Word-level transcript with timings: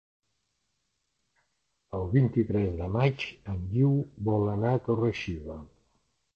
El 1.99 2.09
vint-i-tres 2.15 2.73
de 2.81 2.89
maig 2.97 3.29
en 3.55 3.63
Guiu 3.77 3.95
vol 4.31 4.51
anar 4.59 4.75
a 4.81 4.85
Torre-xiva. 4.91 5.63